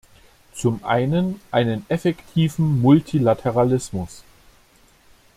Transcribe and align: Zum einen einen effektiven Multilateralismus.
Zum 0.55 0.83
einen 0.83 1.39
einen 1.51 1.85
effektiven 1.87 2.81
Multilateralismus. 2.81 4.23